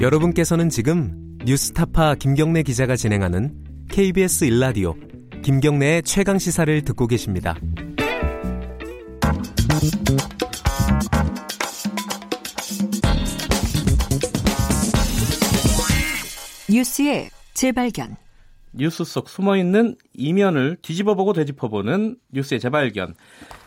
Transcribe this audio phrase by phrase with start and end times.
[0.00, 1.12] 여러분께서는 지금
[1.44, 3.54] 뉴스타파 김경래 기자가 진행하는
[3.90, 4.94] KBS 일라디오
[5.44, 7.54] 김경래의 최강 시사를 듣고 계십니다.
[16.70, 18.16] 뉴스의 재발견.
[18.72, 23.14] 뉴스 속 숨어있는 이면을 뒤집어보고 되짚어보는 뉴스의 재발견.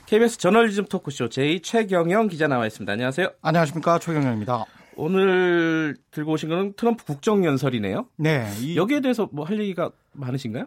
[0.08, 2.92] KBS 저널리즘 토크쇼 제2 최경영 기자 나와 있습니다.
[2.92, 3.34] 안녕하세요.
[3.44, 4.66] 안녕하십니까 최경영입니다.
[4.96, 8.08] 오늘 들고 오신 거는 트럼프 국정연설이네요.
[8.18, 8.48] 네.
[8.60, 10.66] 이, 여기에 대해서 뭐 할 얘기가 많으신가요?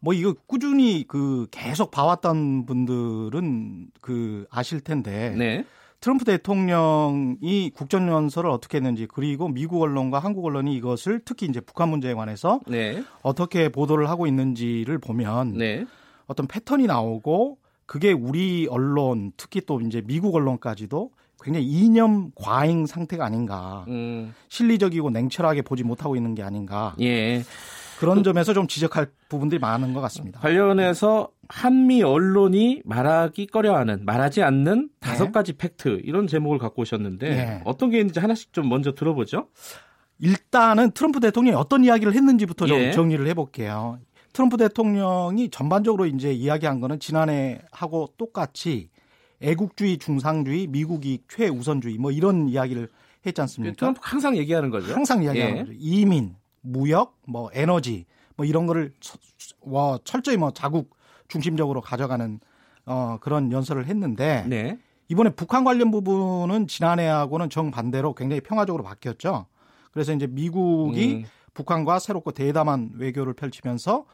[0.00, 5.64] 뭐 이거 꾸준히 그 계속 봐왔던 분들은 그 아실 텐데 네.
[6.00, 12.14] 트럼프 대통령이 국정연설을 어떻게 했는지 그리고 미국 언론과 한국 언론이 이것을 특히 이제 북한 문제에
[12.14, 13.04] 관해서 네.
[13.22, 15.84] 어떻게 보도를 하고 있는지를 보면 네.
[16.26, 21.10] 어떤 패턴이 나오고 그게 우리 언론 특히 또 이제 미국 언론까지도
[21.42, 23.84] 굉장히 이념 과잉 상태가 아닌가.
[23.88, 26.94] 음, 실리적이고 냉철하게 보지 못하고 있는 게 아닌가.
[27.00, 27.42] 예.
[28.00, 30.40] 그런 점에서 좀 지적할 부분들이 많은 것 같습니다.
[30.40, 35.32] 관련해서 한미 언론이 말하기 꺼려하는 말하지 않는 다섯 네.
[35.32, 37.60] 가지 팩트 이런 제목을 갖고 오셨는데 네.
[37.66, 39.48] 어떤 게 있는지 하나씩 좀 먼저 들어보죠.
[40.18, 42.90] 일단은 트럼프 대통령이 어떤 이야기를 했는지부터 좀 예.
[42.90, 43.98] 정리를 해볼게요.
[44.32, 48.88] 트럼프 대통령이 전반적으로 이제 이야기한 거는 지난해 하고 똑같이
[49.40, 52.88] 애국주의, 중상주의, 미국 이익 최우선주의 뭐 이런 이야기를
[53.26, 53.76] 했지 않습니까?
[53.76, 54.92] 트럼프 항상 얘기하는 거죠.
[54.94, 55.60] 항상 이야기하는 예.
[55.60, 55.72] 거죠.
[55.76, 59.18] 이민, 무역, 뭐 에너지 뭐 이런 거를 처-
[59.62, 60.96] 와, 철저히 뭐 자국
[61.28, 62.40] 중심적으로 가져가는
[62.86, 64.78] 어, 그런 연설을 했는데 네.
[65.08, 69.46] 이번에 북한 관련 부분은 지난해하고는 정반대로 굉장히 평화적으로 바뀌었죠.
[69.92, 71.24] 그래서 이제 미국이 음.
[71.54, 74.06] 북한과 새롭고 대담한 외교를 펼치면서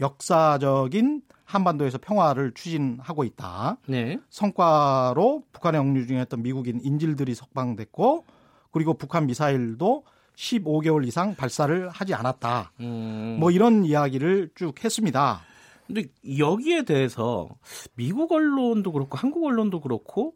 [0.00, 3.76] 역사적인 한반도에서 평화를 추진하고 있다.
[3.86, 4.18] 네.
[4.30, 8.24] 성과로 북한에 억류 중이었던 미국인 인질들이 석방됐고
[8.70, 12.72] 그리고 북한 미사일도 15개월 이상 발사를 하지 않았다.
[12.80, 13.36] 음.
[13.38, 15.42] 뭐 이런 이야기를 쭉 했습니다.
[15.86, 16.04] 근데
[16.38, 17.48] 여기에 대해서
[17.96, 20.34] 미국 언론도 그렇고 한국 언론도 그렇고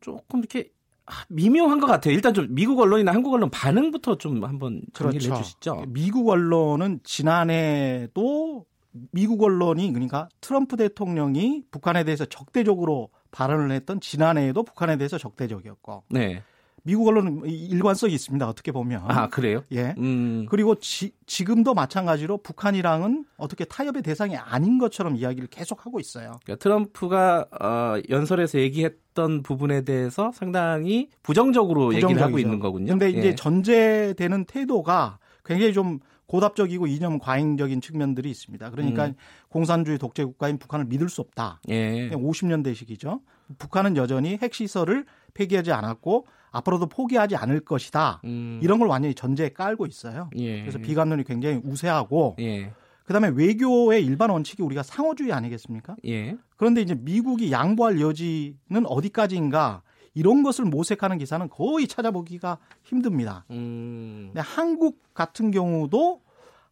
[0.00, 0.70] 조금 이렇게
[1.06, 2.12] 아, 미묘한 것 같아요.
[2.12, 5.84] 일단 좀 미국 언론이나 한국 언론 반응부터 좀 한번 정리를 해주시죠.
[5.88, 8.66] 미국 언론은 지난해도
[9.12, 16.42] 미국 언론이 그러니까 트럼프 대통령이 북한에 대해서 적대적으로 발언을 했던 지난해에도 북한에 대해서 적대적이었고 네.
[16.86, 18.48] 미국 언론은 일관성이 있습니다.
[18.48, 19.02] 어떻게 보면.
[19.08, 19.64] 아 그래요?
[19.72, 19.92] 예.
[19.98, 20.46] 음.
[20.48, 26.38] 그리고 지, 지금도 마찬가지로 북한이랑은 어떻게 타협의 대상이 아닌 것처럼 이야기를 계속하고 있어요.
[26.44, 32.46] 그러니까 트럼프가 어, 연설에서 얘기했던 부분에 대해서 상당히 부정적으로 얘기를 하고 부정적이죠.
[32.46, 32.86] 있는 거군요.
[32.92, 33.34] 근데 이제 예.
[33.34, 38.70] 전제되는 태도가 굉장히 좀 고답적이고 이념 과잉적인 측면들이 있습니다.
[38.70, 39.14] 그러니까 음.
[39.48, 41.60] 공산주의 독재 국가인 북한을 믿을 수 없다.
[41.68, 42.10] 예.
[42.10, 43.20] 50년대식이죠.
[43.58, 48.20] 북한은 여전히 핵시설을 폐기하지 않았고 앞으로도 포기하지 않을 것이다.
[48.24, 48.60] 음.
[48.62, 50.30] 이런 걸 완전히 전제에 깔고 있어요.
[50.36, 50.60] 예.
[50.60, 52.72] 그래서 비관론이 굉장히 우세하고 예.
[53.04, 55.96] 그다음에 외교의 일반 원칙이 우리가 상호주의 아니겠습니까?
[56.06, 56.36] 예.
[56.56, 59.82] 그런데 이제 미국이 양보할 여지는 어디까지인가
[60.16, 63.44] 이런 것을 모색하는 기사는 거의 찾아보기가 힘듭니다.
[63.50, 64.30] 음.
[64.32, 66.22] 근데 한국 같은 경우도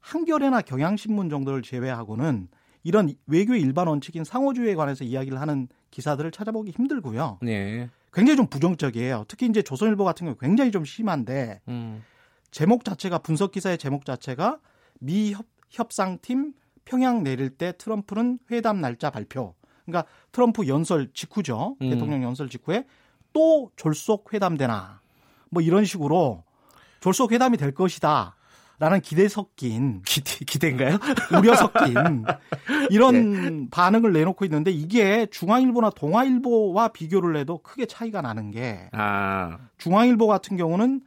[0.00, 2.48] 한겨레나 경향신문 정도를 제외하고는
[2.84, 7.38] 이런 외교의 일반 원칙인 상호주의에 관해서 이야기를 하는 기사들을 찾아보기 힘들고요.
[7.42, 7.90] 네.
[8.14, 9.26] 굉장히 좀 부정적이에요.
[9.28, 12.02] 특히 이제 조선일보 같은 경우 굉장히 좀 심한데 음.
[12.50, 14.58] 제목 자체가 분석 기사의 제목 자체가
[15.00, 16.54] 미 협, 협상팀
[16.86, 19.54] 평양 내릴 때 트럼프는 회담 날짜 발표.
[19.84, 21.76] 그러니까 트럼프 연설 직후죠.
[21.82, 21.90] 음.
[21.90, 22.86] 대통령 연설 직후에
[23.34, 25.00] 또 졸속 회담되나.
[25.50, 26.42] 뭐 이런 식으로
[27.00, 28.36] 졸속 회담이 될 것이다.
[28.80, 30.98] 라는 기대 섞인 기대 기대인가요?
[31.38, 32.24] 우려 섞인
[32.90, 39.58] 이런 반응을 내놓고 있는데 이게 중앙일보나 동아일보와 비교를 해도 크게 차이가 나는 게 아.
[39.78, 41.02] 중앙일보 같은 경우는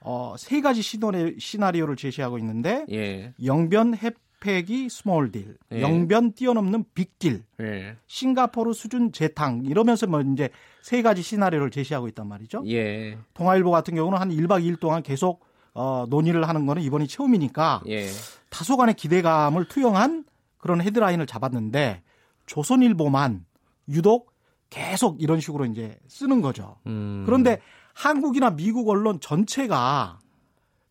[0.00, 3.34] 어, 세 가지 시나리오를 제시하고 있는데 예.
[3.44, 5.80] 영변 핵 폐기 small deal, 예.
[5.80, 7.96] 영변 뛰어넘는 빅딜, 예.
[8.06, 10.48] 싱가포르 수준 재탕 이러면서 뭐 이제
[10.82, 12.62] 세 가지 시나리오를 제시하고 있단 말이죠.
[12.66, 13.18] 예.
[13.34, 15.44] 동아일보 같은 경우는 한 1박 2일 동안 계속
[15.74, 18.08] 어, 논의를 하는 거는 이번이 처음이니까 예.
[18.50, 20.24] 다소간의 기대감을 투영한
[20.58, 22.02] 그런 헤드라인을 잡았는데
[22.46, 23.44] 조선일보만
[23.88, 24.32] 유독
[24.70, 26.76] 계속 이런 식으로 이제 쓰는 거죠.
[26.86, 27.22] 음.
[27.26, 27.60] 그런데
[27.94, 30.18] 한국이나 미국 언론 전체가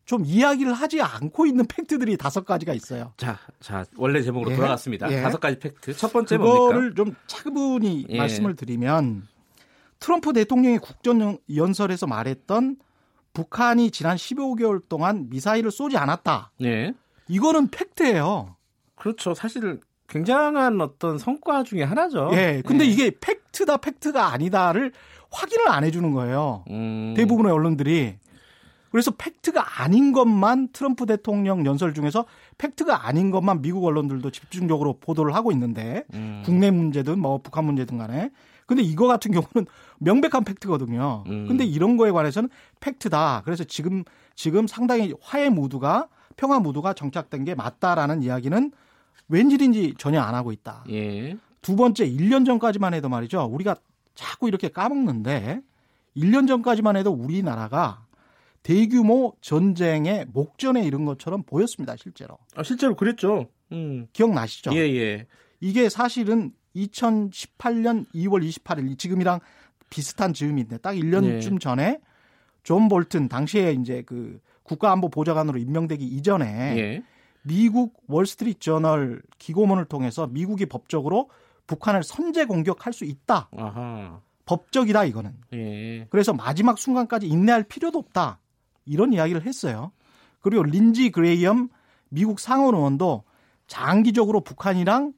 [0.07, 3.11] 좀 이야기를 하지 않고 있는 팩트들이 다섯 가지가 있어요.
[3.17, 4.55] 자, 자, 원래 제목으로 예.
[4.55, 5.11] 돌아갔습니다.
[5.11, 5.21] 예.
[5.21, 5.93] 다섯 가지 팩트.
[5.97, 6.59] 첫 번째 뭡니까?
[6.59, 8.17] 그거를 좀 차분히 예.
[8.17, 9.27] 말씀을 드리면
[9.99, 12.77] 트럼프 대통령이 국정연설에서 말했던
[13.33, 16.51] 북한이 지난 15개월 동안 미사일을 쏘지 않았다.
[16.63, 16.93] 예.
[17.27, 18.55] 이거는 팩트예요.
[18.95, 19.33] 그렇죠.
[19.33, 22.29] 사실 굉장한 어떤 성과 중에 하나죠.
[22.31, 22.63] 예.
[22.65, 22.89] 근데 예.
[22.89, 24.93] 이게 팩트다 팩트가 아니다를
[25.31, 26.63] 확인을 안 해주는 거예요.
[26.69, 27.13] 음.
[27.17, 28.15] 대부분의 언론들이
[28.91, 32.25] 그래서 팩트가 아닌 것만 트럼프 대통령 연설 중에서
[32.57, 36.41] 팩트가 아닌 것만 미국 언론들도 집중적으로 보도를 하고 있는데 음.
[36.45, 38.31] 국내 문제든 뭐 북한 문제든 간에
[38.65, 39.65] 근데 이거 같은 경우는
[39.99, 41.23] 명백한 팩트거든요.
[41.27, 41.47] 음.
[41.47, 42.49] 근데 이런 거에 관해서는
[42.81, 43.43] 팩트다.
[43.45, 44.03] 그래서 지금
[44.35, 48.71] 지금 상당히 화해 무드가 평화 무드가 정착된 게 맞다라는 이야기는
[49.29, 50.83] 웬일인지 전혀 안 하고 있다.
[50.89, 51.37] 예.
[51.61, 53.43] 두 번째 1년 전까지만 해도 말이죠.
[53.43, 53.75] 우리가
[54.15, 55.61] 자꾸 이렇게 까먹는데
[56.15, 58.05] 1년 전까지만 해도 우리나라가
[58.67, 62.37] 대규모 전쟁의 목전에 이른 것처럼 보였습니다, 실제로.
[62.53, 63.47] 아, 실제로 그랬죠.
[63.71, 64.07] 음.
[64.11, 64.71] 기억나시죠?
[64.73, 65.25] 예, 예.
[65.61, 69.39] 이게 사실은 2018년 2월 28일 지금이랑
[69.89, 71.57] 비슷한 즈음인데 딱 1년쯤 네.
[71.61, 71.99] 전에
[72.63, 77.03] 존 볼튼 당시에 이제 그 국가안보보좌관으로 임명되기 이전에 예.
[77.43, 81.29] 미국 월스트리트 저널 기고문을 통해서 미국이 법적으로
[81.67, 83.49] 북한을 선제 공격할 수 있다.
[83.55, 84.19] 아하.
[84.45, 85.37] 법적이다 이거는.
[85.53, 86.05] 예.
[86.09, 88.41] 그래서 마지막 순간까지 인내할 필요도 없다.
[88.87, 89.91] 이런 이야기를 했어요.
[90.41, 91.69] 그리고 린지 그레이엄
[92.09, 93.23] 미국 상원 의원도
[93.67, 95.13] 장기적으로 북한이랑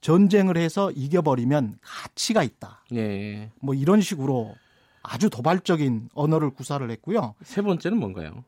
[0.00, 2.82] 전쟁을 해서 이겨버리면 가치가 있다.
[2.94, 3.50] 예.
[3.60, 4.54] 뭐 이런 식으로
[5.02, 7.34] 아주 도발적인 언어를 구사를 했고요.
[7.42, 8.44] 세 번째는 뭔가요?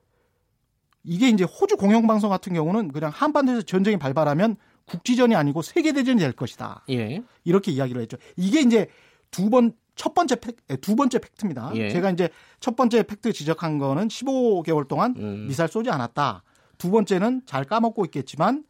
[1.05, 4.56] 이게 이제 호주 공영방송 같은 경우는 그냥 한반도에서 전쟁이 발발하면
[4.87, 6.84] 국지전이 아니고 세계대전이 될 것이다.
[6.90, 7.23] 예.
[7.44, 8.17] 이렇게 이야기를 했죠.
[8.37, 8.88] 이게 이제
[9.31, 11.72] 두 번, 첫 번째 팩, 두 번째 팩트입니다.
[11.74, 11.90] 예.
[11.90, 12.28] 제가 이제
[12.60, 15.46] 첫 번째 팩트 지적한 거는 15개월 동안 음.
[15.48, 16.42] 미사일 쏘지 않았다.
[16.78, 18.64] 두 번째는 잘 까먹고 있겠지만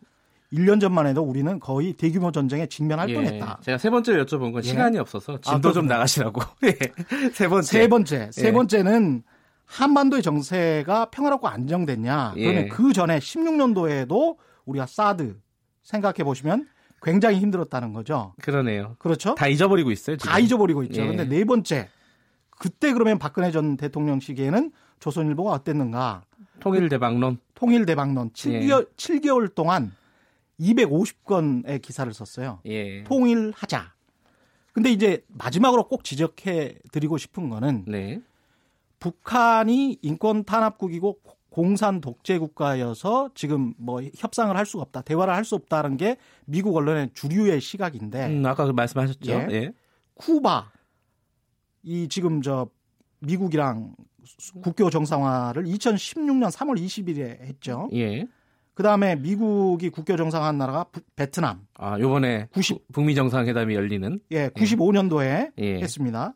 [0.53, 3.15] 1년 전만 해도 우리는 거의 대규모 전쟁에 직면할 예.
[3.15, 3.61] 뻔했다.
[3.63, 4.69] 제가 세 번째로 여쭤본 건 예.
[4.69, 6.43] 시간이 없어서 진도 아, 좀 나가시라고.
[6.65, 6.79] 예.
[7.33, 7.67] 세 번째.
[7.67, 8.31] 세 번째.
[8.33, 8.53] 세 예.
[8.53, 9.23] 번째는
[9.65, 12.35] 한반도의 정세가 평화롭고 안정됐냐.
[12.37, 12.45] 예.
[12.45, 14.37] 그러면 그 전에 16년도에도
[14.67, 15.39] 우리가 사드
[15.83, 16.67] 생각해 보시면
[17.03, 18.35] 굉장히 힘들었다는 거죠.
[18.41, 18.97] 그러네요.
[18.99, 19.35] 그렇죠?
[19.35, 20.17] 다 잊어버리고 있어요.
[20.17, 20.31] 지금.
[20.31, 21.03] 다 잊어버리고 있죠.
[21.03, 21.89] 그런데 네 번째.
[22.51, 24.71] 그때 그러면 박근혜 전 대통령 시기에는
[25.01, 26.23] 조선일보가 어땠는가?
[26.61, 27.39] 통일 대박론.
[27.55, 28.31] 통일 대박론.
[28.31, 28.95] 7개월, 예.
[28.95, 29.93] 7개월 동안
[30.61, 32.61] 250건의 기사를 썼어요.
[32.67, 33.03] 예.
[33.03, 33.95] 통일하자.
[34.73, 38.23] 근데 이제 마지막으로 꼭 지적해 드리고 싶은 거는 네.
[39.01, 41.19] 북한이 인권 탄압국이고
[41.53, 46.17] 공산 독재 국가여서 지금 뭐 협상을 할 수가 없다, 대화를 할 수 없다는 게
[46.47, 48.27] 미국 언론의 주류의 시각인데.
[48.27, 49.33] 음, 아까 그 말씀하셨죠.
[49.33, 49.49] 예.
[49.51, 49.73] 예.
[50.15, 50.71] 쿠바
[51.83, 52.69] 이 지금 저
[53.19, 53.95] 미국이랑
[54.63, 57.91] 국교 정상화를 2016년 3월 20일에 했죠.
[57.93, 58.25] 예.
[58.75, 61.67] 그 다음에 미국이 국교 정상한 나라가 부, 베트남.
[61.75, 65.75] 아, 요번에 90 북미 정상회담이 열리는 예, 95년도에 예.
[65.81, 66.35] 했습니다.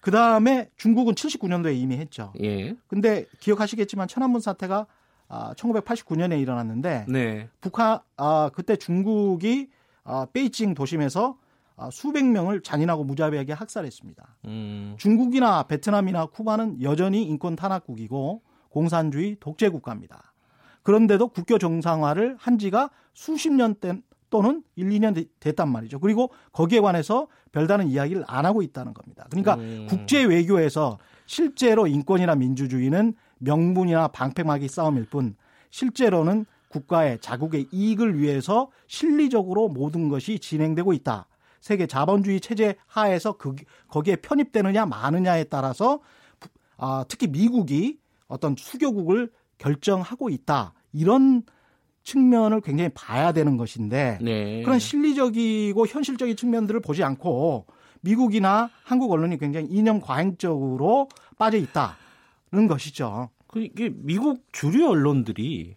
[0.00, 2.32] 그 다음에 중국은 79년도에 이미 했죠.
[2.40, 2.74] 예.
[2.86, 4.86] 근데 기억하시겠지만 천안문 사태가
[5.28, 7.48] 아, 1989년에 일어났는데 네.
[7.60, 9.68] 북한 아, 그때 중국이
[10.02, 11.38] 아, 베이징 도심에서
[11.76, 14.36] 아, 수백 명을 잔인하고 무자비하게 학살했습니다.
[14.46, 14.94] 음.
[14.98, 20.32] 중국이나 베트남이나 쿠바는 여전히 인권 탄압국이고 공산주의 독재 국가입니다.
[20.82, 23.74] 그런데도 국교 정상화를 한 지가 수십 년
[24.30, 25.98] 또는 1, 2년 됐단 말이죠.
[25.98, 29.26] 그리고 거기에 관해서 별다른 이야기를 안 하고 있다는 겁니다.
[29.30, 29.86] 그러니까 음.
[29.88, 35.36] 국제 외교에서 실제로 인권이나 민주주의는 명분이나 방패막이 싸움일 뿐
[35.70, 41.26] 실제로는 국가의 자국의 이익을 위해서 실리적으로 모든 것이 진행되고 있다.
[41.60, 43.54] 세계 자본주의 체제 하에서 그,
[43.88, 46.00] 거기에 편입되느냐 마느냐에 따라서
[46.76, 50.72] 아, 특히 미국이 어떤 수교국을 결정하고 있다.
[50.92, 51.42] 이런
[52.02, 54.62] 측면을 굉장히 봐야 되는 것인데 네.
[54.62, 57.66] 그런 실리적이고 현실적인 측면들을 보지 않고
[58.00, 63.30] 미국이나 한국 언론이 굉장히 이념 과잉적으로 빠져 있다는 것이죠.
[63.46, 65.76] 그 이게 미국 주류 언론들이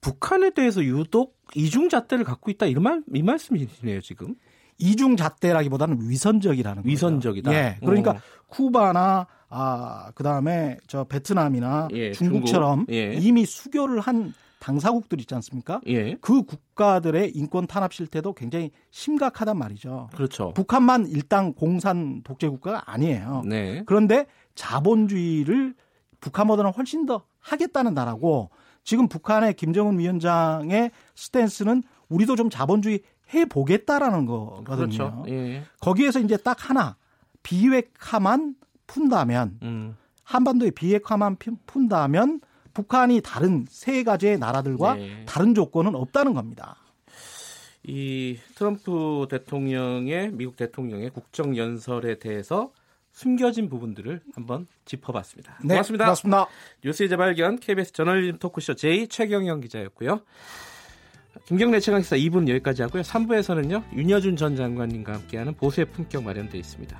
[0.00, 4.34] 북한에 대해서 유독 이중 잣대를 갖고 있다 이런 말, 이 말씀이시네요 지금.
[4.78, 7.50] 이중 잣대라기보다는 위선적이라는 위선적이다.
[7.50, 7.58] 거죠.
[7.58, 7.76] 예.
[7.80, 8.20] 그러니까 어.
[8.48, 12.92] 쿠바나 아 그다음에 저 베트남이나 예, 중국처럼 중국.
[12.94, 13.14] 예.
[13.14, 15.80] 이미 수교를 한 당사국들 있지 않습니까?
[15.88, 16.14] 예.
[16.20, 20.08] 그 국가들의 인권 탄압 실태도 굉장히 심각하단 말이죠.
[20.14, 20.52] 그렇죠.
[20.54, 23.42] 북한만 일당 공산 독재 국가가 아니에요.
[23.44, 23.82] 네.
[23.86, 25.74] 그런데 자본주의를
[26.20, 28.50] 북한보다는 훨씬 더 하겠다는 나라고
[28.84, 33.00] 지금 북한의 김정은 위원장의 스탠스는 우리도 좀 자본주의
[33.34, 34.76] 해 보겠다라는 거거든요.
[34.76, 35.24] 그렇죠.
[35.26, 35.64] 예.
[35.80, 36.96] 거기에서 이제 딱 하나
[37.42, 38.54] 비핵화만
[38.86, 39.96] 푼다면 음.
[40.22, 42.40] 한반도의 비핵화만 푼다면
[42.74, 45.24] 북한이 다른 세 가지의 나라들과 네.
[45.26, 46.76] 다른 조건은 없다는 겁니다.
[47.84, 52.72] 이 트럼프 대통령의 미국 대통령의 국정 연설에 대해서
[53.12, 55.58] 숨겨진 부분들을 한번 짚어봤습니다.
[55.62, 56.04] 네, 고맙습니다.
[56.06, 56.46] 고맙습니다.
[56.84, 60.22] 뉴스의 재발견 KBS 저널리즘 토크쇼 J 최경영 기자였고요.
[61.46, 63.02] 김경래 최강시사 2분 여기까지 하고요.
[63.02, 63.94] 3부에서는요.
[63.94, 66.98] 윤여준 전 장관님과 함께하는 보수의 품격 마련되어 있습니다.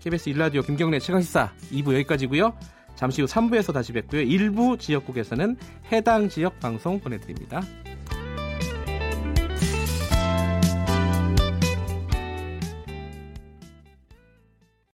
[0.00, 2.56] KBS 일라디오 김경래 최강시사 2부 여기까지고요.
[3.00, 4.20] 잠시 후 3부에서 다시 뵙고요.
[4.20, 5.56] 일부 지역국에서는
[5.90, 7.62] 해당 지역 방송 보내드립니다.